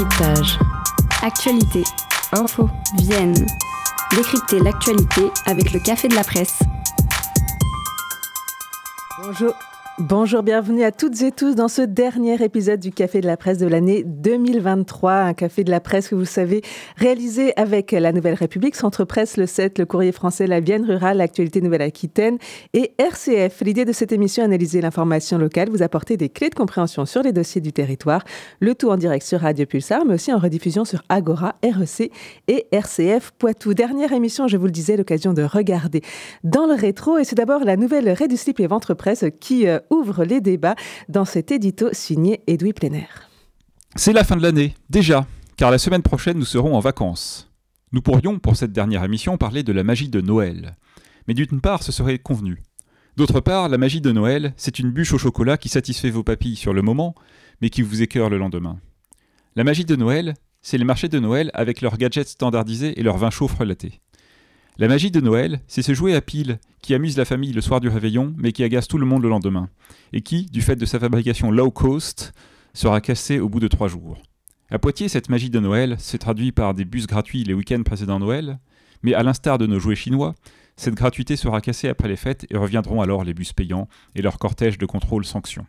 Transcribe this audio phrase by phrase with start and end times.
[0.00, 0.58] Décryptage.
[1.20, 1.84] Actualité,
[2.32, 3.34] info, Vienne.
[4.16, 6.60] Décrypter l'actualité avec le Café de la Presse.
[9.22, 9.52] Bonjour.
[10.08, 13.58] Bonjour, bienvenue à toutes et tous dans ce dernier épisode du Café de la Presse
[13.58, 15.12] de l'année 2023.
[15.12, 16.62] Un Café de la Presse que vous savez
[16.96, 21.18] réalisé avec la Nouvelle République, Centre Presse, le 7, le Courrier français, la Vienne rurale,
[21.18, 22.38] l'actualité Nouvelle-Aquitaine
[22.72, 23.60] et RCF.
[23.60, 27.32] L'idée de cette émission, analyser l'information locale, vous apporter des clés de compréhension sur les
[27.32, 28.24] dossiers du territoire,
[28.60, 32.10] le tout en direct sur Radio Pulsar, mais aussi en rediffusion sur Agora, REC
[32.48, 33.74] et RCF Poitou.
[33.74, 36.00] Dernière émission, je vous le disais, l'occasion de regarder
[36.42, 39.66] dans le rétro et c'est d'abord la nouvelle Ré du slip et ventre presse qui
[39.66, 40.76] euh, ouvre les débats
[41.08, 43.08] dans cet édito signé Edoui Pléner.
[43.96, 45.26] C'est la fin de l'année, déjà,
[45.56, 47.50] car la semaine prochaine nous serons en vacances.
[47.92, 50.76] Nous pourrions, pour cette dernière émission, parler de la magie de Noël.
[51.26, 52.62] Mais d'une part, ce serait convenu.
[53.16, 56.56] D'autre part, la magie de Noël, c'est une bûche au chocolat qui satisfait vos papilles
[56.56, 57.14] sur le moment,
[57.60, 58.78] mais qui vous écœure le lendemain.
[59.56, 63.18] La magie de Noël, c'est les marchés de Noël avec leurs gadgets standardisés et leurs
[63.18, 64.00] vins chauds frelatés.
[64.80, 67.80] La magie de Noël, c'est ce jouet à pile qui amuse la famille le soir
[67.80, 69.68] du réveillon, mais qui agace tout le monde le lendemain,
[70.14, 72.32] et qui, du fait de sa fabrication low cost,
[72.72, 74.16] sera cassé au bout de trois jours.
[74.70, 78.20] À Poitiers, cette magie de Noël se traduit par des bus gratuits les week-ends précédant
[78.20, 78.58] Noël,
[79.02, 80.34] mais à l'instar de nos jouets chinois,
[80.76, 84.38] cette gratuité sera cassée après les fêtes et reviendront alors les bus payants et leur
[84.38, 85.66] cortège de contrôle sanctions.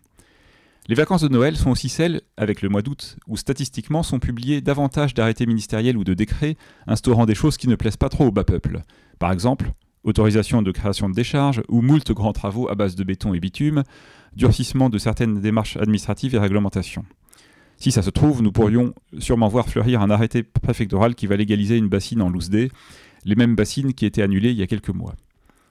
[0.92, 4.60] Les vacances de Noël sont aussi celles, avec le mois d'août, où statistiquement sont publiés
[4.60, 8.32] davantage d'arrêtés ministériels ou de décrets instaurant des choses qui ne plaisent pas trop au
[8.34, 8.82] bas peuple.
[9.18, 9.72] Par exemple,
[10.04, 13.84] autorisation de création de décharges ou moult grands travaux à base de béton et bitume,
[14.36, 17.06] durcissement de certaines démarches administratives et réglementations.
[17.78, 21.78] Si ça se trouve, nous pourrions sûrement voir fleurir un arrêté préfectoral qui va légaliser
[21.78, 25.16] une bassine en loose les mêmes bassines qui étaient annulées il y a quelques mois.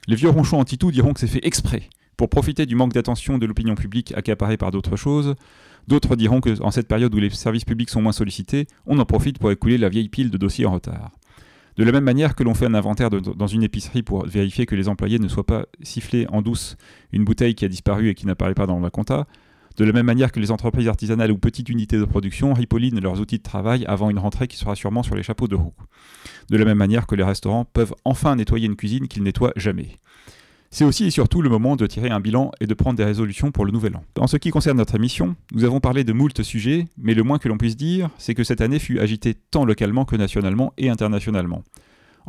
[0.08, 3.46] Les vieux ronchons anti-tout diront que c'est fait exprès, pour profiter du manque d'attention de
[3.46, 5.36] l'opinion publique accaparée par d'autres choses.
[5.88, 9.06] D'autres diront que, en cette période où les services publics sont moins sollicités, on en
[9.06, 11.12] profite pour écouler la vieille pile de dossiers en retard.
[11.78, 14.74] De la même manière que l'on fait un inventaire dans une épicerie pour vérifier que
[14.74, 16.76] les employés ne soient pas sifflés en douce
[17.10, 19.26] une bouteille qui a disparu et qui n'apparaît pas dans la compta,
[19.78, 23.18] de la même manière que les entreprises artisanales ou petites unités de production ripollinent leurs
[23.18, 25.72] outils de travail avant une rentrée qui sera sûrement sur les chapeaux de roue.
[26.50, 29.96] De la même manière que les restaurants peuvent enfin nettoyer une cuisine qu'ils nettoient jamais.
[30.72, 33.50] C'est aussi et surtout le moment de tirer un bilan et de prendre des résolutions
[33.50, 34.04] pour le nouvel an.
[34.16, 37.38] En ce qui concerne notre émission, nous avons parlé de moult sujets, mais le moins
[37.38, 40.88] que l'on puisse dire, c'est que cette année fut agitée tant localement que nationalement et
[40.88, 41.64] internationalement.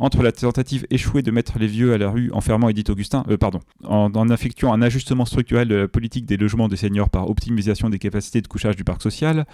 [0.02, 3.24] Entre la tentative échouée de mettre les vieux à la rue en fermant Edith Augustin,
[3.28, 7.30] euh, pardon, en, effectuant un ajustement structurel de la politique des logements des seniors par
[7.30, 9.46] optimisation des capacités de couchage du parc social,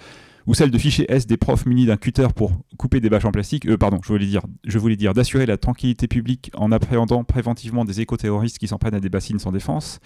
[0.47, 3.31] ou celle de ficher S des profs munis d'un cutter pour couper des bâches en
[3.31, 7.23] plastique, euh, pardon, je voulais dire, je voulais dire d'assurer la tranquillité publique en appréhendant
[7.23, 9.99] préventivement des éco-terroristes qui s'en prennent à des bassines sans défense,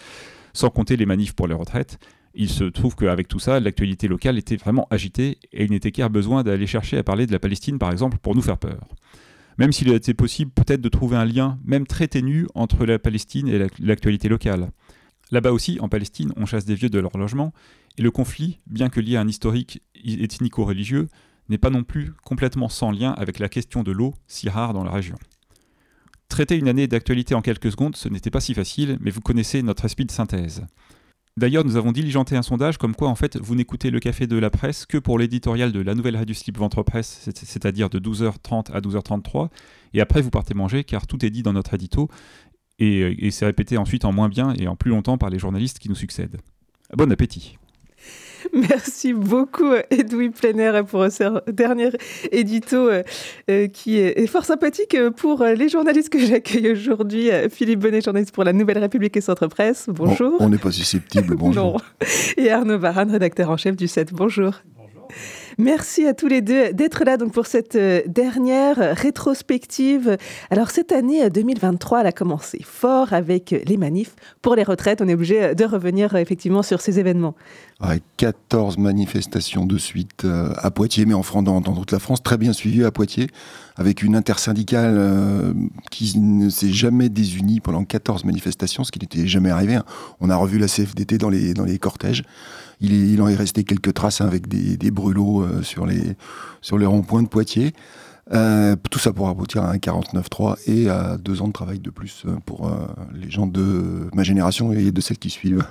[0.51, 1.99] sans compter les manifs pour les retraites.
[2.35, 6.09] Il se trouve qu'avec tout ça, l'actualité locale était vraiment agitée et il n'était guère
[6.09, 8.89] besoin d'aller chercher à parler de la Palestine, par exemple, pour nous faire peur.
[9.57, 12.99] Même s'il a été possible peut-être de trouver un lien, même très ténu, entre la
[12.99, 14.71] Palestine et la- l'actualité locale.
[15.31, 17.53] Là-bas aussi, en Palestine, on chasse des vieux de leur logement,
[17.97, 21.07] et le conflit, bien que lié à un historique ethnico-religieux,
[21.49, 24.83] n'est pas non plus complètement sans lien avec la question de l'eau, si rare dans
[24.83, 25.17] la région.
[26.29, 29.61] Traiter une année d'actualité en quelques secondes, ce n'était pas si facile, mais vous connaissez
[29.61, 30.65] notre esprit de synthèse.
[31.35, 34.37] D'ailleurs, nous avons diligenté un sondage comme quoi, en fait, vous n'écoutez le café de
[34.37, 37.97] la presse que pour l'éditorial de la nouvelle Radio Slip Ventre Presse, c'est- c'est-à-dire de
[37.97, 39.49] 12h30 à 12h33,
[39.95, 42.07] et après vous partez manger, car tout est dit dans notre édito,
[42.79, 45.89] et c'est répété ensuite en moins bien et en plus longtemps par les journalistes qui
[45.89, 46.37] nous succèdent.
[46.95, 47.57] Bon appétit
[48.69, 51.89] Merci beaucoup Edoui Pléner pour ce dernier
[52.31, 53.03] édito euh,
[53.49, 57.31] euh, qui est fort sympathique pour euh, les journalistes que j'accueille aujourd'hui.
[57.31, 59.85] Euh, Philippe Bonnet, journaliste pour la Nouvelle République et Centre Presse.
[59.87, 60.35] Bonjour.
[60.39, 61.63] On on n'est pas susceptible, bonjour.
[61.63, 61.77] Non.
[62.37, 64.13] Et Arnaud Varane, rédacteur en chef du 7.
[64.13, 64.53] Bonjour.
[65.57, 70.17] Merci à tous les deux d'être là donc pour cette euh, dernière rétrospective.
[70.49, 74.63] Alors cette année euh, 2023, elle a commencé fort avec euh, les manifs pour les
[74.63, 75.01] retraites.
[75.01, 77.35] On est obligé euh, de revenir euh, effectivement sur ces événements.
[77.81, 82.23] Ouais, 14 manifestations de suite euh, à Poitiers, mais en, France, dans, toute la France,
[82.23, 83.27] très bien suivies à Poitiers,
[83.75, 85.53] avec une intersyndicale euh,
[85.91, 89.75] qui ne s'est jamais désunie pendant 14 manifestations, ce qui n'était jamais arrivé.
[89.75, 89.83] hein.
[90.21, 92.23] On a revu la CFDT dans les, dans les cortèges.
[92.79, 97.27] Il, en est resté quelques traces hein, avec des brûlots euh, sur les, ronds-points de
[97.27, 97.73] Poitiers.
[98.31, 101.89] Euh, tout ça pour aboutir à un 49.3 et à deux ans de travail de
[101.89, 102.71] plus euh, pour
[103.13, 105.65] les gens de ma génération et de celles qui suivent.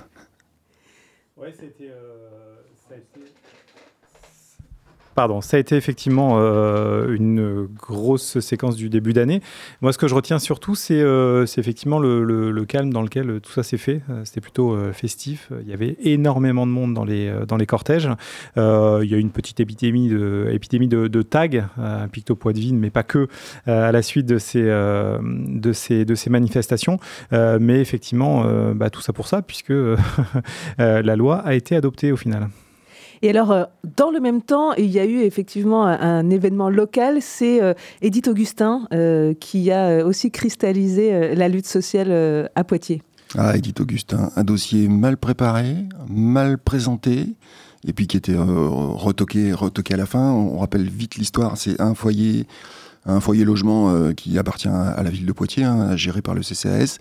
[5.15, 9.43] Pardon, ça a été effectivement euh, une grosse séquence du début d'année.
[9.83, 13.63] Moi, ce que je retiens surtout, c'est euh, effectivement le, calme dans lequel tout ça
[13.63, 14.01] s'est fait.
[14.09, 15.51] Euh, c'était plutôt festif.
[15.63, 18.09] Il y avait énormément de monde dans les, dans les cortèges.
[18.57, 22.63] il y a eu une petite épidémie de, épidémie de, de tag, un pictopois de
[22.73, 23.27] mais pas que,
[23.67, 26.99] à la suite de ces, de ces, de ces manifestations.
[27.33, 28.45] mais effectivement,
[28.75, 29.73] bah, tout ça pour ça, puisque
[30.79, 32.49] la loi a été adoptée au final.
[33.23, 33.65] Et alors, euh,
[33.97, 38.27] dans le même temps, il y a eu effectivement un, événement local, c'est euh, Edith
[38.27, 43.03] Augustin euh, qui a aussi cristallisé la lutte sociale à Poitiers.
[43.39, 45.77] Ah, Edith Augustin, un dossier mal préparé,
[46.09, 47.27] mal présenté,
[47.87, 50.33] et puis qui était retoqué, retoqué à la fin.
[50.33, 52.47] On rappelle vite l'histoire, c'est un foyer
[53.05, 56.99] un foyer logement qui appartient à la ville de Poitiers, hein, géré par le CCAS.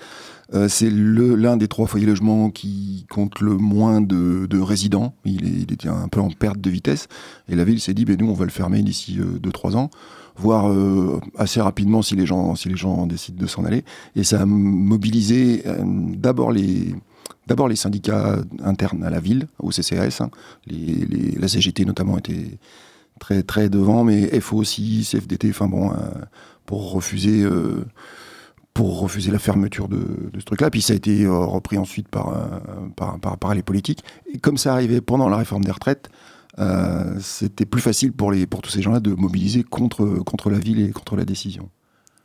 [0.53, 5.13] Euh, c'est l'un des trois foyers logements qui compte le moins de, résidents.
[5.25, 7.07] Il, était un peu en perte de vitesse.
[7.47, 9.89] Et la ville s'est dit, ben, nous, on va le fermer d'ici 2-3 euh, ans,
[10.35, 12.55] voire euh, assez rapidement si les gens,
[13.05, 13.83] décident de s'en aller.
[14.15, 16.95] Et ça a mobilisé d'abord les...
[17.75, 20.29] Syndicats internes à la ville, au CCAS, hein.
[20.67, 22.57] la CGT notamment était
[23.19, 25.91] très très devant, mais FO aussi, CFDT, enfin bon,
[26.65, 27.45] pour refuser
[28.81, 29.99] pour refuser la fermeture de,
[30.39, 30.71] ce truc-là.
[30.71, 34.03] Puis ça a été euh, repris ensuite par, euh, par, par, les politiques.
[34.33, 36.09] Et comme ça arrivait pendant la réforme des retraites,
[36.57, 40.57] euh, c'était plus facile pour, les, pour tous ces gens-là de mobiliser contre, contre la
[40.57, 41.69] ville et contre la décision.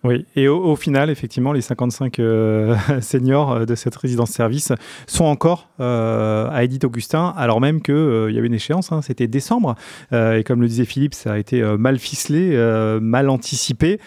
[0.07, 4.73] Oui, et au, final, effectivement, les 55 euh, seniors euh, de cette résidence-service
[5.09, 9.27] sont encore euh, à Edith Augustin, alors même qu'il y avait une échéance, hein, c'était
[9.27, 9.75] décembre,
[10.13, 12.57] et comme le disait Philippe, ça a été mal ficelé,
[13.01, 13.99] mal anticipé,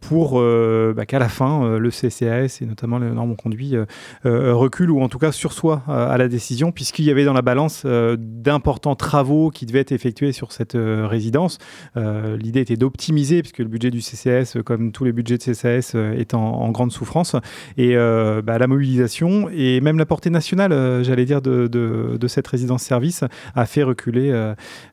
[0.00, 3.76] pour bah, qu'à la fin, le CCAS et notamment le normes conduit
[4.24, 7.86] recule ou en tout cas sursoit à la décision, puisqu'il y avait dans la balance
[7.86, 11.58] d'importants travaux qui devaient être effectués sur cette résidence.
[11.96, 16.12] L'idée était d'optimiser, puisque le budget du CCAS, comme tous les budget de CSAS euh,
[16.12, 17.36] est en, grande souffrance.
[17.76, 22.28] Et euh, bah, la mobilisation et même la portée nationale, euh, j'allais dire, de, de,
[22.28, 23.24] cette résidence-service
[23.54, 24.30] a fait reculer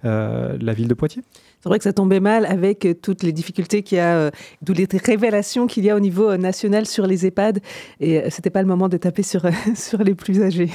[0.04, 1.22] la ville de Poitiers.
[1.62, 4.32] C'est vrai que ça tombait mal avec toutes les difficultés qu'il y a,
[4.62, 7.60] d'où les révélations qu'il y a au niveau national sur les EHPAD.
[8.00, 9.44] Et c'était pas le moment de taper sur,
[9.76, 10.72] sur les plus âgés.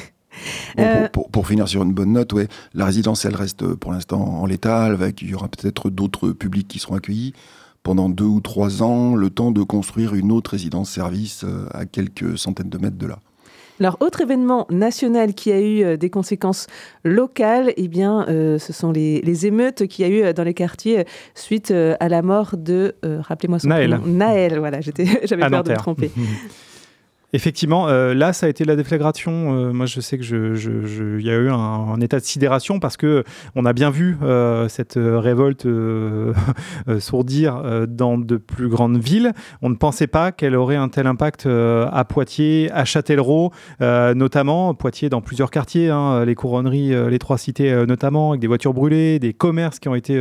[1.12, 4.46] pour, pour, finir sur une bonne note, ouais, la résidence, elle reste pour l'instant en
[4.46, 4.84] l'état.
[4.84, 7.32] Avec, il y aura peut-être d'autres publics qui seront accueillis
[7.82, 12.38] pendant deux ou trois ans le temps de construire une autre résidence-service euh, à quelques
[12.38, 13.18] centaines de mètres de là.
[13.80, 16.68] Alors, autre événement national qui a eu euh, des conséquences
[17.04, 21.04] locales, eh bien, euh, ce sont les, émeutes qu'il y a eu dans les quartiers
[21.34, 23.90] suite à la mort de, rappelez-moi son Naël.
[23.90, 24.80] nom, Naël, voilà,
[25.24, 26.10] j'avais peur de me tromper.
[27.34, 29.32] Effectivement, euh, là, ça a été la déflagration.
[29.32, 33.24] Euh, moi, je sais que je, y a eu un, état de sidération parce que
[33.54, 35.66] on a bien vu euh, cette révolte
[36.98, 39.32] sourdir dans de plus grandes villes.
[39.62, 45.08] On ne pensait pas qu'elle aurait un tel impact à Poitiers, à Châtellerault, notamment Poitiers
[45.08, 49.32] dans plusieurs quartiers, hein, les couronneries, les trois cités notamment, avec des voitures brûlées, des
[49.32, 50.20] commerces qui ont été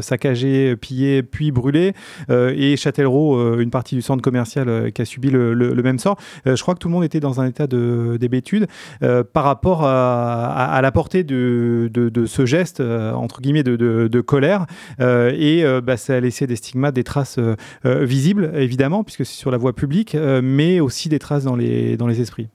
[0.00, 1.92] saccagés, pillés, puis brûlés,
[2.30, 6.16] et Châtellerault, une partie du centre commercial qui a subi le même sort.
[6.46, 8.66] Euh, je crois que tout le monde était dans un état de d'hébétude
[9.02, 11.90] euh, par rapport à, la portée de,
[12.26, 14.66] ce geste, euh, entre guillemets, de, colère.
[15.00, 17.38] et bah, ça a laissé des stigmates, des traces
[17.84, 22.48] visibles, évidemment, puisque c'est sur la voie publique, mais aussi des traces dans les esprits.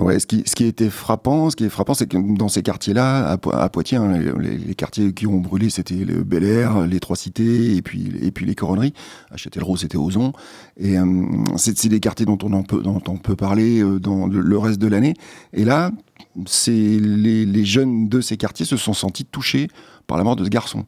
[0.00, 2.64] Ouais, ce qui, ce qui était frappant, ce qui est frappant, c'est que dans ces
[2.64, 7.14] quartiers-là, à, Poitiers, hein, les, quartiers qui ont brûlé, c'était le Bel Air, les Trois
[7.14, 8.92] Cités, et puis, et puis les Coronneries.
[9.30, 10.32] À Châtellerault, c'était Ozon.
[10.76, 11.04] Et euh,
[11.56, 14.80] c'est des quartiers dont on, en peut, dont on peut parler euh, dans le, reste
[14.80, 15.14] de l'année.
[15.52, 15.92] Et là,
[16.66, 19.68] les, les jeunes de ces quartiers se sont sentis touchés
[20.08, 20.86] par la mort de ce garçon.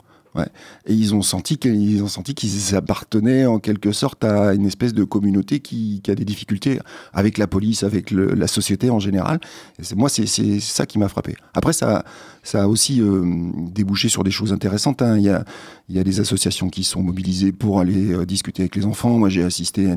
[0.86, 4.94] Et ils ont senti qu'ils ont senti qu'ils appartenaient en quelque sorte à une espèce
[4.94, 6.78] de communauté qui, a des difficultés
[7.12, 9.40] avec la police, avec la société en général.
[9.78, 10.26] Et moi, c'est
[10.60, 11.36] ça qui m'a frappé.
[11.54, 12.04] Après, ça,
[12.42, 13.24] ça a aussi euh,
[13.72, 15.02] débouché sur des choses intéressantes.
[15.02, 15.18] Hein.
[15.18, 15.44] Il, y a,
[15.88, 19.18] il y a des associations qui sont mobilisées pour aller euh, discuter avec les enfants.
[19.18, 19.88] Moi, j'ai assisté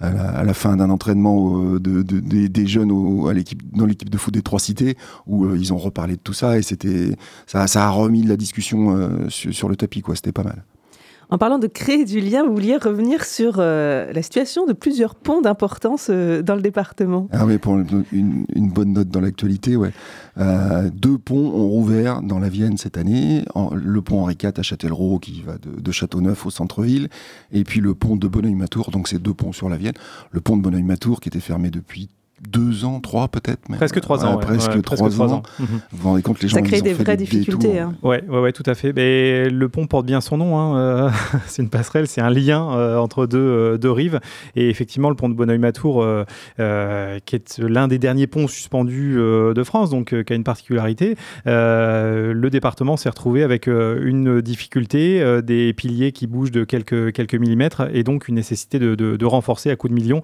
[0.00, 3.30] à, la, fin d'un entraînement euh, de, des jeunes dans
[3.86, 4.96] l'équipe de foot des Trois Cités
[5.26, 9.28] où ils ont reparlé de tout ça et c'était ça, ça a remis la discussion
[9.28, 10.00] sur, sur, le tapis.
[10.00, 10.16] quoi.
[10.16, 10.64] C'était pas mal.
[11.30, 15.14] En parlant de créer du lien, vous vouliez revenir sur euh, la situation de plusieurs
[15.14, 17.28] ponts d'importance euh, dans le département.
[17.32, 19.92] Ah oui, pour une, bonne note dans l'actualité, ouais.
[20.38, 23.44] Euh, deux ponts ont rouvert dans la Vienne cette année.
[23.72, 27.08] le pont Henri IV à Châtellerault qui va de, Châteauneuf au centre-ville,
[27.52, 29.94] et puis le pont de Bonneuil-Matour, donc c'est deux ponts sur la Vienne.
[30.32, 32.08] Le pont de Bonneuil-Matour qui était fermé depuis
[32.40, 33.60] deux ans, trois peut-être.
[33.76, 34.38] Presque trois ans.
[34.38, 35.42] presque, trois, ans.
[35.58, 35.66] Mhm.
[35.92, 37.78] Vous vous rendez compte, les gens Ça crée des vraies difficultés.
[37.78, 37.94] Hein.
[38.02, 38.92] Ouais, ouais, ouais, tout à fait.
[38.92, 40.58] Mais le pont porte bien son nom.
[40.58, 40.78] Hein.
[40.78, 41.10] Euh,
[41.46, 44.18] c'est une passerelle, c'est un lien euh, entre deux, euh, deux, rives.
[44.56, 46.04] Et effectivement, le pont de Bonneuil-Matour,
[46.56, 52.48] qui est l'un des derniers ponts suspendus de France, donc qui a une particularité, le
[52.48, 58.02] département s'est retrouvé avec une difficulté, des piliers qui bougent de quelques, quelques millimètres, et
[58.02, 60.22] donc une nécessité de, de, renforcer à coups de millions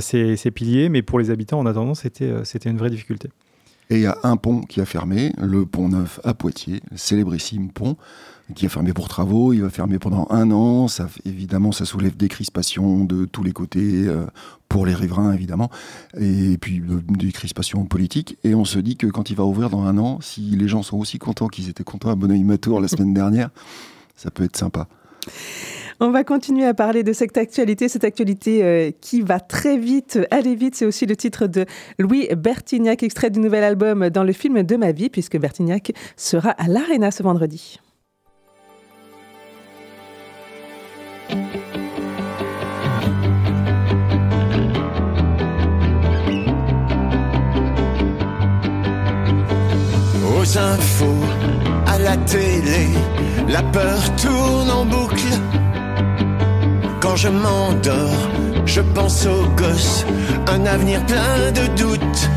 [0.00, 0.88] ces, ces piliers.
[0.88, 3.28] Mais pour les habitants, en attendant, c'était, euh, c'était une vraie difficulté.
[3.90, 7.70] Et il y a un pont qui a fermé, le pont neuf à Poitiers, célébrissime
[7.70, 7.96] pont,
[8.54, 9.52] qui a fermé pour travaux.
[9.52, 10.88] Il va fermer pendant un an.
[10.88, 14.24] Ça, évidemment, ça soulève des crispations de tous les côtés, euh,
[14.72, 15.70] pour les riverains, évidemment,
[16.18, 18.38] et puis euh, des crispations politiques.
[18.42, 20.82] Et on se dit que quand il va ouvrir dans un an, si les gens
[20.82, 23.50] sont aussi contents qu'ils étaient contents à Bonneuil-Matour la semaine dernière,
[24.16, 24.88] ça peut être sympa.
[26.04, 30.18] On va continuer à parler de cette actualité, cette actualité euh, qui va très vite,
[30.32, 30.74] aller vite.
[30.74, 31.64] C'est aussi le titre de
[31.96, 36.50] Louis Bertignac, extrait du nouvel album dans le film de ma vie, puisque Bertignac sera
[36.50, 37.78] à l'Arena ce vendredi.
[50.26, 51.06] Aux infos,
[51.86, 52.88] à la télé,
[53.48, 55.38] la peur tourne en boucle
[57.12, 58.22] quand je m'endors,
[58.64, 60.06] je pense aux gosses,
[60.46, 62.30] un avenir plein de doutes.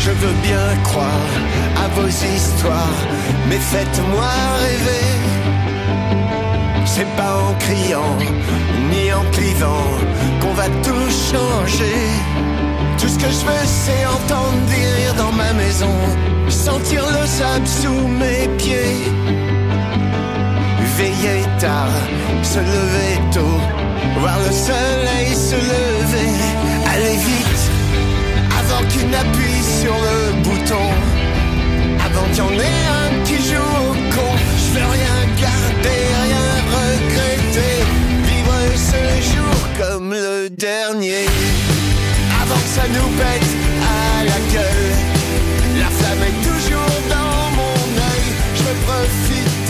[0.00, 1.30] Je veux bien croire
[1.84, 3.00] à vos histoires,
[3.48, 4.32] mais faites-moi
[4.64, 5.08] rêver.
[6.84, 8.18] C'est pas en criant,
[8.90, 9.90] ni en clivant,
[10.40, 12.00] qu'on va tout changer.
[12.98, 15.94] Tout ce que je veux, c'est entendre des dans ma maison,
[16.48, 19.41] sentir le sable sous mes pieds
[20.96, 21.88] veiller tard,
[22.42, 23.60] se lever tôt,
[24.18, 26.30] voir le soleil se lever,
[26.92, 27.62] aller vite,
[28.60, 30.86] avant qu'il n'appuie sur le bouton,
[32.06, 34.30] avant qu'il y en ait un qui joue au con,
[34.62, 37.76] je veux rien garder, rien regretter,
[38.28, 38.58] vivre
[38.90, 41.26] ce jour comme le dernier,
[42.42, 44.92] avant que ça nous pète à la gueule,
[45.78, 47.80] la flamme est toujours dans mon
[48.10, 49.61] œil, je veux profiter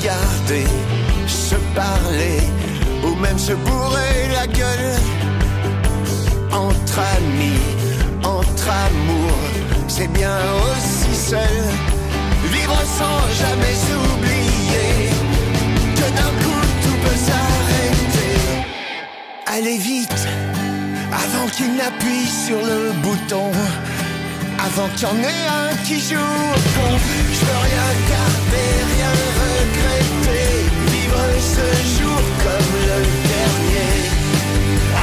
[0.00, 0.66] regarder,
[1.26, 2.40] se parler
[3.04, 4.94] ou même se bourrer la gueule.
[6.52, 7.62] Entre amis,
[8.22, 9.38] entre amour,
[9.88, 11.58] c'est bien aussi seul.
[12.52, 15.10] Vivre sans jamais oublier
[15.96, 16.49] que d'un coup
[19.52, 20.28] Allez vite,
[21.10, 23.50] avant qu'il n'appuie sur le bouton.
[24.64, 26.94] Avant qu'il y en ait un qui joue au.
[27.34, 30.46] Je veux rien garder, rien regretter.
[30.92, 31.26] Vivre
[31.56, 31.66] ce
[31.98, 33.00] jour comme le
[33.34, 33.92] dernier.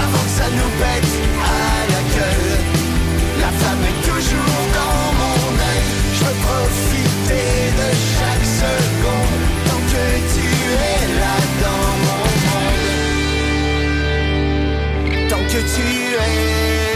[0.04, 1.14] Avant que ça nous pète
[1.44, 2.52] à la gueule.
[3.42, 5.84] La femme est toujours dans mon œil.
[6.16, 9.44] Je veux profiter de chaque seconde.
[9.68, 10.48] Tant que tu
[10.88, 11.47] es là
[15.58, 16.87] que tu es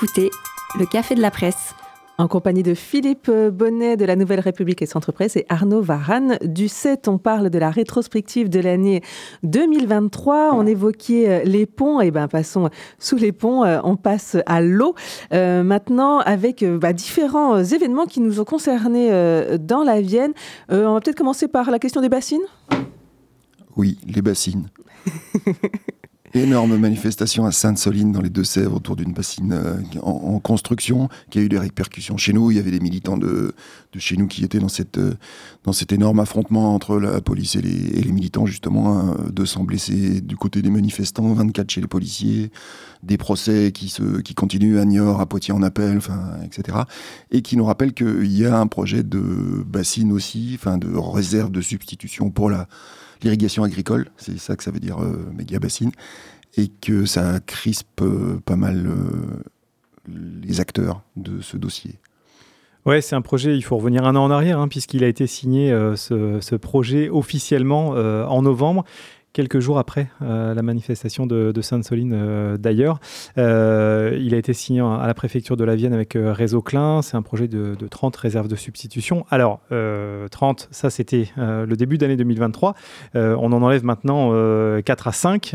[0.00, 0.30] écoutez
[0.78, 1.74] le Café de la Presse,
[2.18, 6.38] en compagnie de Philippe Bonnet de la Nouvelle République et Centre Presse et Arnaud Varane
[6.44, 7.08] du 7.
[7.08, 9.02] On parle de la rétrospective de l'année
[9.42, 10.54] 2023.
[10.54, 12.00] On évoquait euh, les ponts.
[12.00, 13.64] Et eh ben passons sous les ponts.
[13.64, 14.94] Euh, on passe à l'eau.
[15.32, 19.10] Euh, maintenant, avec bah, différents événements qui nous ont concernés
[19.58, 20.32] dans la Vienne.
[20.68, 22.46] on va peut-être commencer par la question des bassines?
[23.76, 24.68] Oui, les bassines.
[26.34, 31.42] Énorme manifestation à Sainte-Soline dans les Deux-Sèvres autour d'une bassine euh, en, construction qui a
[31.42, 32.50] eu des répercussions chez nous.
[32.50, 33.54] Il y avait des militants de,
[33.96, 35.14] chez nous qui étaient dans, cette, euh,
[35.64, 40.36] dans cet énorme affrontement entre la police et les, militants, justement, hein, 200 blessés du
[40.36, 42.50] côté des manifestants, 24 chez les policiers,
[43.02, 45.98] des procès qui, se, qui continuent à Niort, à Poitiers en appel,
[46.44, 46.78] etc.
[47.30, 51.60] Et qui nous rappellent qu'il y a un projet de bassine aussi, de réserve de
[51.60, 52.68] substitution pour la
[53.22, 55.92] l'irrigation agricole, c'est ça que ça veut dire euh, méga bassine,
[56.56, 61.94] et que ça crispe euh, pas mal euh, les acteurs de ce dossier.
[62.86, 65.26] Ouais, c'est un projet, il faut revenir un an en arrière, hein, puisqu'il a été
[65.26, 68.84] signé, ce, ce, projet, officiellement en novembre
[69.32, 73.00] quelques jours après euh, la manifestation de, Sainte-Soline euh, d'ailleurs.
[73.36, 77.02] Euh, il a été signé à la préfecture de la Vienne avec Réseau Klein.
[77.02, 79.24] C'est un projet de, 30 réserves de substitution.
[79.30, 79.60] Alors,
[80.30, 82.74] 30, ça c'était le début d'année 2023.
[83.14, 84.32] on en enlève maintenant
[84.82, 85.54] 4 à 5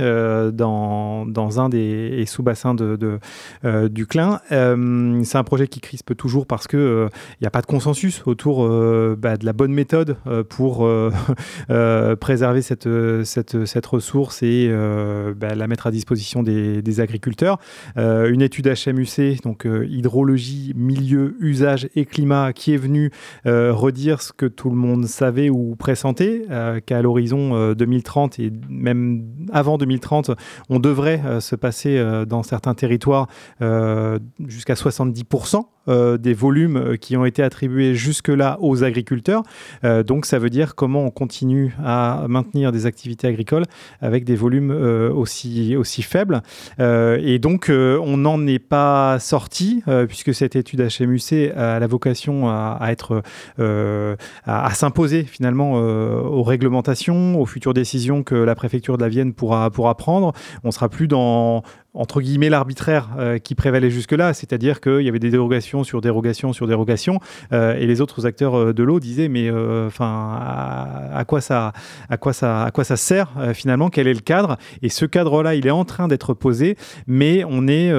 [0.53, 3.19] dans, dans, un des sous-bassins de,
[3.87, 4.39] du Klein.
[4.49, 7.09] c'est un projet qui crispe toujours parce qu'il
[7.41, 8.67] n'y a pas de consensus autour
[9.17, 10.17] bah, de la bonne méthode
[10.49, 10.87] pour
[12.19, 12.89] préserver cette,
[13.23, 17.57] cette cette ressource et euh, bah, la mettre à disposition des, agriculteurs.
[17.97, 23.11] Euh, une étude HMUC, donc euh, hydrologie, milieu, usage et climat, qui est venue
[23.45, 26.45] redire ce que tout le monde savait ou pressentait,
[26.85, 30.31] qu'à l'horizon 2030 et même avant 2030,
[30.69, 33.27] on devrait se passer dans certains territoires
[34.47, 39.43] jusqu'à 70% euh, des volumes qui ont été attribués jusque-là aux agriculteurs.
[40.05, 43.52] Donc ça veut dire comment on continue à maintenir des activités agricoles
[44.01, 46.41] avec des volumes aussi, aussi faibles.
[46.79, 52.79] et donc on n'en est pas sorti puisque cette étude HMUC a la vocation à,
[54.73, 59.95] s'imposer finalement aux réglementations, aux futures décisions que la préfecture de la Vienne pourra, pourra
[59.95, 60.33] prendre.
[60.63, 65.19] On sera plus dans entre guillemets l'arbitraire euh, qui prévalait jusque-là, c'est-à-dire qu'il y avait
[65.19, 67.19] des dérogations sur dérogations sur dérogations,
[67.51, 70.39] euh, et les autres acteurs euh, de l'eau disaient mais enfin
[71.13, 71.73] à, quoi ça
[72.09, 74.57] à quoi ça à quoi ça sert finalement Quel est le cadre?
[74.81, 77.91] Et ce cadre-là, il est en train d'être posé, mais on est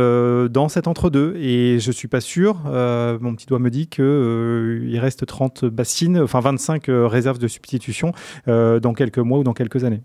[0.49, 2.57] dans cet entre-deux, et je suis pas sûr.
[2.64, 8.12] mon petit doigt me dit que il reste 30 bassines, enfin 25 réserves de substitution
[8.47, 10.03] dans quelques mois ou dans quelques années.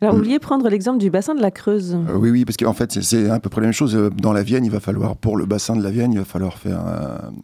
[0.00, 1.96] Alors, vous vouliez prendre l'exemple du bassin de la Creuse.
[2.08, 3.96] Euh, oui, oui, parce qu'en fait, c'est à peu près la même chose.
[3.96, 6.24] Euh, dans la Vienne, il va falloir, pour le bassin de la Vienne, il va
[6.24, 6.80] falloir faire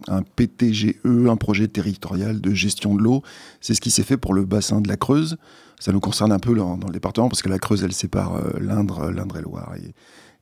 [0.06, 3.22] un, PTGE, un projet territorial de gestion de l'eau.
[3.60, 5.36] C'est ce qui s'est fait pour le bassin de la Creuse.
[5.80, 8.60] Ça nous concerne un peu dans, le département, parce que la Creuse, elle sépare euh,
[8.60, 9.72] l'Indre, l'Indre et Loire.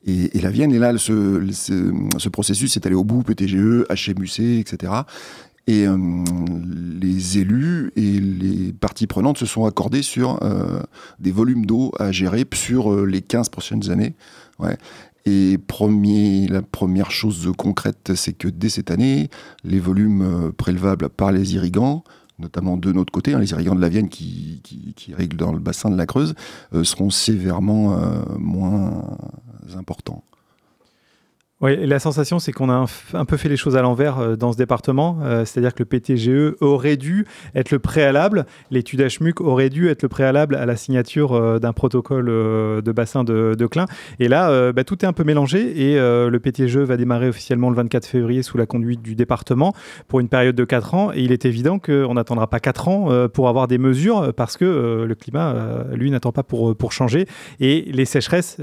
[0.04, 4.92] Et, la Vienne, et là, ce, ce processus est allé au bout, PTGE, HMUC, etc.
[5.68, 5.96] Et euh,
[7.00, 10.82] les élus et les parties prenantes se sont accordés sur euh,
[11.20, 14.14] des volumes d'eau à gérer sur euh, les 15 prochaines années.
[15.24, 19.28] Et premier, la première chose concrète, c'est que dès cette année,
[19.62, 22.02] les volumes prélevables par les irrigants,
[22.40, 25.90] notamment de notre côté, hein, les irrigants de la Vienne qui, qui, dans le bassin
[25.90, 26.34] de la Creuse,
[26.82, 27.96] seront sévèrement
[28.38, 29.16] moins
[29.76, 30.24] importants.
[31.62, 34.50] Oui, la sensation, c'est qu'on a un, peu fait les choses à l'envers euh, dans
[34.50, 35.18] ce département.
[35.22, 40.02] Euh, c'est-à-dire que le PTGE aurait dû être le préalable, l'étude HMUC aurait dû être
[40.02, 43.86] le préalable à la signature euh, d'un protocole de bassin de, de Klein.
[44.18, 47.76] Et là, bah, tout est un peu mélangé et le PTGE va démarrer officiellement le
[47.76, 49.72] 24 février sous la conduite du département
[50.08, 51.12] pour une période de 4 ans.
[51.12, 55.04] Et il est évident qu'on n'attendra pas 4 ans pour avoir des mesures parce que
[55.06, 57.26] le climat, lui, n'attend pas pour, pour changer.
[57.60, 58.56] Et les sécheresses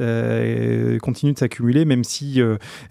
[1.01, 2.41] continuent de s'accumuler, même si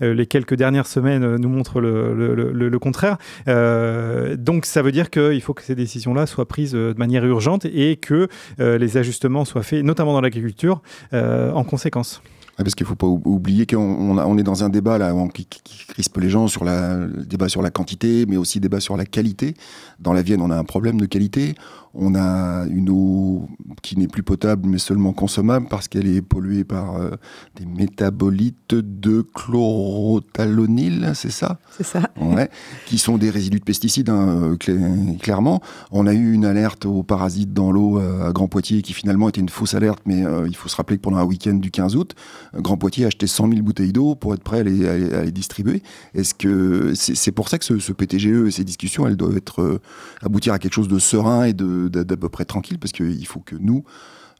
[0.00, 3.18] les quelques dernières semaines euh, nous montrent le, contraire.
[3.48, 7.64] Euh, donc ça veut dire qu'il faut que ces décisions-là soient prises de manière urgente
[7.64, 10.80] et que les ajustements soient faits, notamment dans l'agriculture,
[11.12, 12.22] en conséquence.
[12.56, 15.46] parce qu'il ne faut pas oublier qu'on on est dans un débat là, qui,
[15.88, 19.06] crispe les gens sur la, le débat sur la quantité, mais aussi débat sur la
[19.06, 19.54] qualité.
[19.98, 21.54] Dans la Vienne, on a un problème de qualité
[22.00, 23.48] On a une eau
[23.82, 27.10] qui n'est plus potable mais seulement consommable parce qu'elle est polluée par euh,
[27.56, 31.58] des métabolites de chlorothalonil, c'est ça?
[31.76, 32.02] C'est ça.
[32.20, 32.50] Ouais,
[32.86, 35.60] qui sont des résidus de pesticides, hein, euh, clairement.
[35.90, 39.28] On a eu une alerte aux parasites dans l'eau euh, à Grand Poitiers qui finalement
[39.28, 41.96] était une fausse alerte, mais il faut se rappeler que pendant un week-end du 15
[41.96, 42.14] août,
[42.54, 45.82] Grand Poitiers a acheté 100 000 bouteilles d'eau pour être prêt à les, distribuer.
[46.14, 49.80] Est-ce que c'est pour ça que ce, PTGE et ces discussions, elles doivent être
[50.22, 51.52] aboutir à quelque chose de serein et
[51.88, 53.84] d'à peu près tranquille, parce qu'il faut que nous,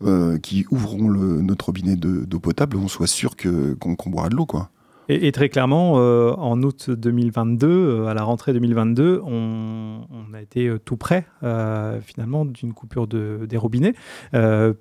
[0.03, 4.71] euh, qui ouvrons notre robinet d'eau potable, on soit sûr qu'on boira de l'eau, quoi.
[5.11, 10.03] Et, très clairement, euh, en août 2022, euh, à la rentrée 2022, on,
[10.35, 11.27] a été euh, tout près,
[12.03, 13.95] finalement, d'une coupure de, des robinets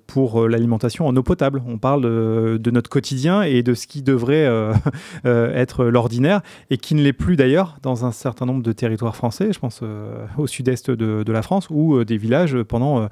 [0.06, 1.62] pour l'alimentation en eau potable.
[1.66, 4.48] On parle de notre quotidien et de ce qui devrait
[5.24, 9.52] être l'ordinaire et qui ne l'est plus d'ailleurs dans un certain nombre de territoires français,
[9.52, 9.82] je pense
[10.36, 13.08] au sud-est de, de, la France, où des villages, pendant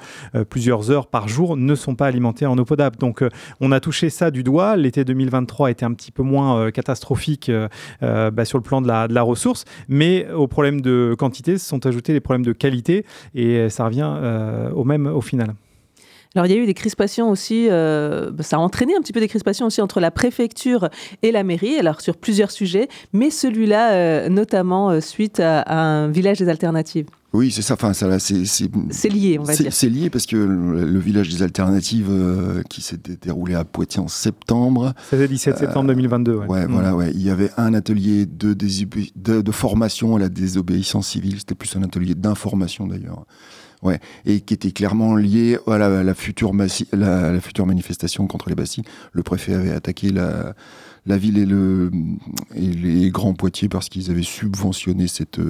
[0.51, 2.97] plusieurs heures par jour, ne sont pas alimentés en eau potable.
[2.97, 3.25] Donc,
[3.61, 4.77] on a touché ça du doigt.
[4.77, 7.69] L'été 2023 était un petit peu moins catastrophique catastrophique euh,
[8.03, 11.85] euh, bah, sur le plan de la, ressource, mais aux problèmes de quantité se sont
[11.87, 15.55] ajoutés les problèmes de qualité et ça revient euh, au même au final.
[16.35, 19.21] Alors il y a eu des crispations aussi, bah, ça a entraîné un petit peu
[19.21, 20.90] des crispations aussi entre la préfecture
[21.23, 26.49] et la mairie, alors sur plusieurs sujets, mais celui-là notamment suite à, un village des
[26.49, 27.07] alternatives.
[27.33, 27.75] Oui, c'est ça.
[27.75, 29.73] Enfin, ça, c'est lié, on va dire.
[29.73, 34.09] C'est lié parce que le, village des alternatives euh, qui s'est déroulé à Poitiers en
[34.09, 34.95] septembre.
[35.05, 36.35] C'était le 17 septembre 2022.
[36.35, 36.97] Ouais, ouais voilà, mm.
[36.97, 37.11] ouais.
[37.15, 41.39] Il y avait un atelier de, de, de formation à la désobéissance civile.
[41.39, 43.27] C'était plus un atelier d'information d'ailleurs.
[43.87, 48.49] Ouais, et qui était clairement lié à la, la future, la, la, future manifestation contre
[48.49, 48.83] les Bastilles.
[49.12, 50.55] Le préfet avait attaqué la,
[51.07, 51.90] la ville et, le,
[52.55, 55.40] et les Grands Poitiers parce qu'ils avaient subventionné cette,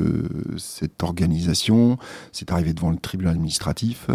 [0.59, 1.96] cette organisation.
[2.33, 4.09] C'est arrivé devant le tribunal administratif.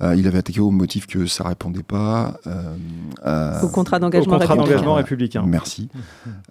[0.00, 4.94] Euh, il avait attaqué au motif que ça répondait pas euh, au contrat d'engagement républicain.
[4.94, 5.44] républicain.
[5.46, 5.88] Merci.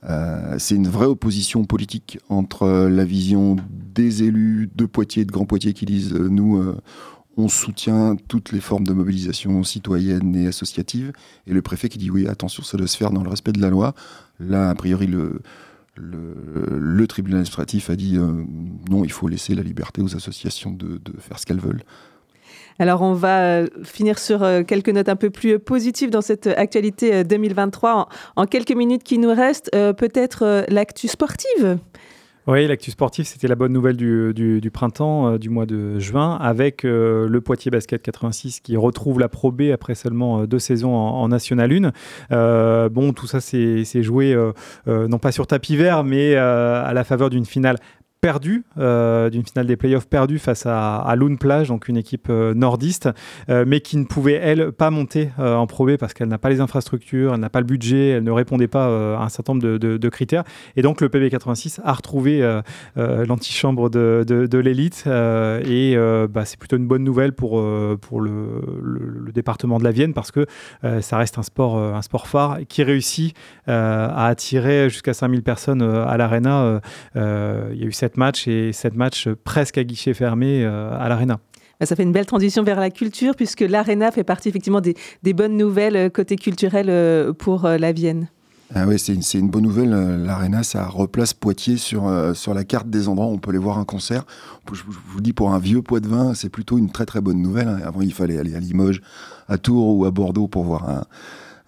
[0.10, 3.56] Euh, c'est une vraie opposition politique entre la vision
[3.96, 6.74] des élus de Poitiers, de Grand Poitiers qui disent nous
[7.38, 11.12] on soutient toutes les formes de mobilisation citoyenne et associative,
[11.48, 13.62] et le préfet qui dit oui, attention, ça doit se faire dans le respect de
[13.62, 13.94] la loi.
[14.40, 15.42] Là, a priori, le,
[17.08, 18.44] tribunal administratif a dit euh,
[18.90, 21.84] non, il faut laisser la liberté aux associations de, faire ce qu'elles veulent.
[22.80, 26.48] Alors on va euh, finir sur euh, quelques notes un peu plus positives dans cette
[26.48, 28.10] actualité 2023.
[28.36, 31.78] en quelques minutes qui nous restent, peut-être l'actu sportive
[32.46, 36.84] oui, l'actu sportif, c'était la bonne nouvelle du, printemps, euh, du mois de juin, avec
[36.84, 40.94] euh, le Poitiers Basket 86 qui retrouve la Pro B après seulement euh, deux saisons
[40.94, 41.72] en, National
[42.30, 42.90] 1.
[42.90, 44.38] bon, tout ça s'est joué,
[44.88, 47.78] non pas sur tapis vert, mais à la faveur d'une finale
[48.24, 52.28] perdu, euh, d'une finale des playoffs perdue face à, à Lune Plage, donc une équipe
[52.30, 53.10] euh, nordiste,
[53.50, 56.62] euh, mais qui ne pouvait, elle, pas monter en Pro parce qu'elle n'a pas les
[56.62, 58.86] infrastructures, elle n'a pas le budget, elle ne répondait pas
[59.18, 60.46] à un certain nombre de, critères.
[60.78, 62.62] Et donc le PB86 a retrouvé
[62.96, 65.98] l'antichambre de, de l'élite et
[66.30, 67.62] bah, c'est plutôt une bonne nouvelle pour,
[68.00, 70.46] pour le, le, département de la Vienne parce que
[71.02, 73.36] ça reste un sport, un sport phare qui réussit
[73.68, 76.80] à attirer jusqu'à 5000 personnes à l'Arena.
[77.16, 77.22] Il
[77.76, 81.40] y a eu cette match et cette match presque à guichet fermé euh, à l'Arena.
[81.80, 84.96] Bah, ça fait une belle transition vers la culture puisque l'Arena fait partie effectivement des,
[85.34, 88.30] bonnes nouvelles euh, côté culturel euh, pour la Vienne.
[88.76, 89.90] Ah oui, c'est une, une, bonne nouvelle.
[90.26, 93.78] L'Arena, ça replace Poitiers sur, sur la carte des endroits où on peut aller voir
[93.78, 94.24] un concert.
[94.72, 97.40] Je, vous dis, pour un vieux poids de vin, c'est plutôt une très très bonne
[97.40, 97.68] nouvelle.
[97.68, 97.82] Hein.
[97.86, 99.02] Avant, il fallait aller à Limoges,
[99.48, 101.04] à Tours ou à Bordeaux pour voir un,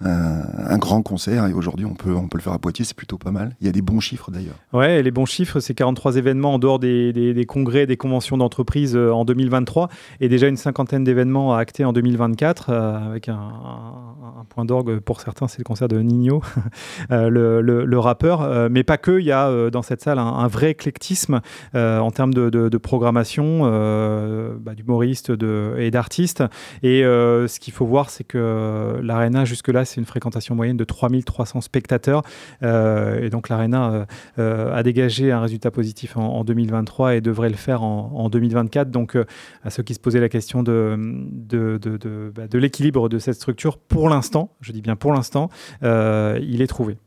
[0.01, 1.45] un, grand concert.
[1.47, 3.55] Et aujourd'hui, on peut, on peut le faire à Poitiers, c'est plutôt pas mal.
[3.61, 4.55] Il y a des bons chiffres d'ailleurs.
[4.73, 8.95] Ouais, les bons chiffres, c'est 43 événements en dehors des, des, congrès, des conventions d'entreprise
[8.95, 13.51] euh, en 2023 et déjà une cinquantaine d'événements actés en 2024 euh, avec un,
[14.49, 16.41] point d'orgue pour certains, c'est le concert de Nino,
[17.11, 18.69] euh, le, le, rappeur.
[18.69, 21.41] mais pas que, il y a dans cette salle un, vrai éclectisme
[21.73, 23.61] en termes de, de, programmation,
[24.59, 25.31] bah, d'humoristes
[25.77, 26.43] et d'artistes.
[26.83, 31.61] Et ce qu'il faut voir, c'est que l'Arena, jusque-là, c'est une fréquentation moyenne de 3300
[31.61, 32.23] spectateurs.
[32.63, 34.05] Euh, et donc l'Arena euh,
[34.39, 38.91] euh, a dégagé un résultat positif en, 2023 et devrait le faire en, 2024.
[38.91, 39.17] Donc
[39.63, 40.97] à ceux qui se posaient la question bah,
[42.47, 45.49] de l'équilibre de cette structure, pour l'instant, je dis bien pour l'instant,
[45.81, 46.97] il est trouvé.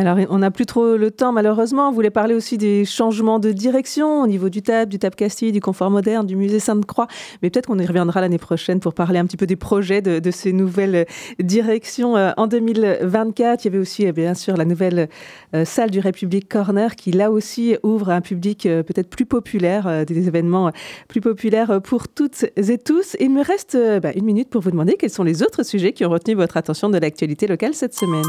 [0.00, 1.88] Alors, on n'a plus trop le temps, malheureusement.
[1.88, 5.52] On voulait parler aussi des changements de direction au niveau du TAP, du TAP Castille,
[5.52, 7.06] du confort moderne, du musée Sainte-Croix.
[7.40, 10.30] Mais peut-être qu'on y reviendra l'année prochaine pour parler un petit peu des projets de,
[10.32, 11.06] ces nouvelles
[11.38, 13.64] directions euh, en 2024.
[13.64, 15.08] Il y avait aussi, eh bien sûr, la nouvelle
[15.54, 20.04] euh, salle du République Corner qui, là aussi, ouvre un public euh, peut-être plus populaire,
[20.04, 20.72] des événements
[21.06, 23.16] plus populaires pour toutes et tous.
[23.20, 26.04] Il me reste bah, une minute pour vous demander quels sont les autres sujets qui
[26.04, 28.24] ont retenu votre attention de l'actualité locale cette semaine.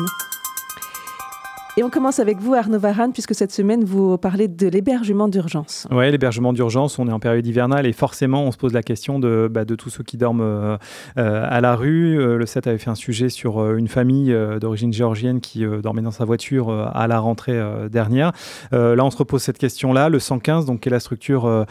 [1.78, 5.90] Et on commence avec vous, Arnaud Varane, puisque cette semaine, vous parlez de l'hébergement d'urgence.
[5.92, 9.20] Oui, l'hébergement d'urgence, on est en période hivernale et forcément, on se pose la question
[9.20, 10.78] de, bah, tous ceux qui dorment euh,
[11.18, 12.18] euh, à la rue.
[12.18, 16.12] Euh, le 7 avait fait un sujet sur une famille d'origine géorgienne qui dormait dans
[16.12, 17.60] sa voiture à la rentrée
[17.92, 18.32] dernière.
[18.72, 20.08] là, on se repose cette question-là.
[20.08, 21.66] Le 115, donc, qui est la structure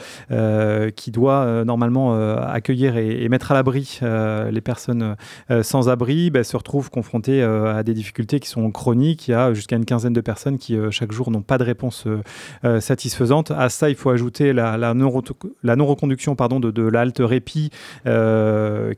[0.96, 5.16] qui doit normalement accueillir et, mettre à l'abri les personnes
[5.62, 9.32] sans abri, bah, se retrouve confrontée à des difficultés qui sont chroniques.
[9.54, 12.22] Jusqu'à une quinzaine de personnes qui, euh, chaque jour, n'ont pas de réponse euh,
[12.64, 13.52] euh, satisfaisante.
[13.52, 17.70] À ça, il faut ajouter la, non-reconduction de, de répit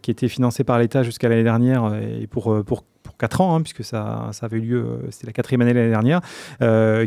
[0.02, 3.62] qui était financée par l'État jusqu'à l'année dernière et pour, pour pour 4 ans, hein,
[3.62, 6.20] puisque ça, avait eu lieu, c'était la quatrième année l'année dernière,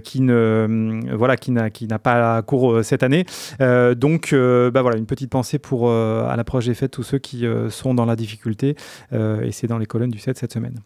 [0.02, 3.26] qui n'a qui pas cours cette année.
[3.60, 7.94] donc, bah voilà, une petite pensée pour à l'approche des fêtes tous ceux qui sont
[7.94, 8.76] dans la difficulté,
[9.12, 10.80] et c'est dans les colonnes du 7 cette semaine.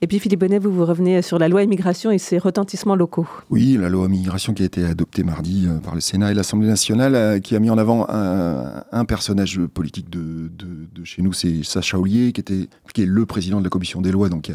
[0.00, 3.26] Et puis Philippe Bonnet, vous, vous revenez sur la loi immigration et ses retentissements locaux.
[3.50, 6.68] Oui, la loi immigration qui a été adoptée mardi euh, par le Sénat et l'Assemblée
[6.68, 10.50] nationale, euh, qui a mis en avant un, personnage politique de,
[11.02, 14.28] chez nous, c'est Sacha Ollier, qui, était, est le président de la commission des lois,
[14.28, 14.52] donc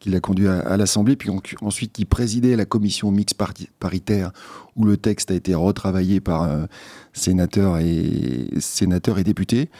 [0.00, 3.38] qui l'a conduit à, l'Assemblée, puis ensuite qui présidait la commission mixte
[3.78, 4.32] paritaire
[4.74, 6.64] où le texte a été retravaillé par euh,
[7.12, 9.70] sénateurs, et, sénateurs et députés.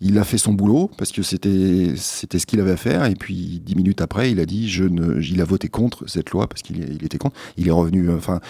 [0.00, 3.04] Il a fait son boulot parce que c'était c'était ce qu'il avait à faire.
[3.06, 6.30] Et puis dix minutes après il a dit je ne il a voté contre cette
[6.30, 7.36] loi parce qu'il il était contre.
[7.56, 8.40] Il est revenu enfin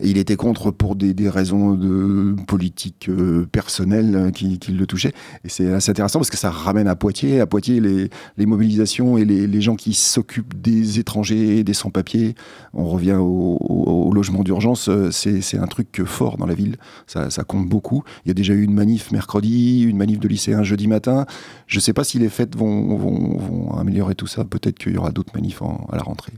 [0.00, 5.12] il était contre pour des, des raisons de politique euh, personnelle hein, qui, le touchaient.
[5.44, 9.16] Et c'est assez intéressant parce que ça ramène à Poitiers à Poitiers les, les mobilisations
[9.16, 12.34] et les, les gens qui s'occupent des étrangers des sans-papiers.
[12.74, 14.90] On revient au, logement d'urgence.
[15.10, 16.76] C'est un truc fort dans la ville.
[17.06, 18.02] Ça, ça compte beaucoup.
[18.24, 20.95] Il y a déjà eu une manif mercredi une manif de lycéens jeudi matin
[21.66, 24.44] je ne sais pas si les fêtes vont, améliorer tout ça.
[24.44, 26.32] Peut-être qu'il y aura d'autres manifs à la rentrée.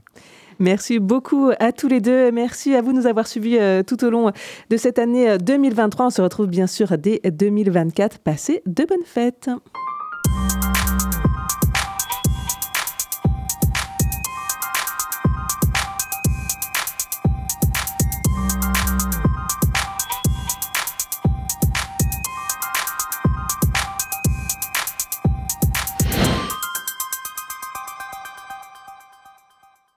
[0.59, 2.33] Merci beaucoup à tous les deux.
[2.33, 4.33] Merci à vous de nous avoir suivis euh, tout au long
[4.71, 6.05] de cette année 2023.
[6.05, 8.19] Euh, On se retrouve bien sûr dès 2024.
[8.19, 9.51] Passez de bonnes fêtes.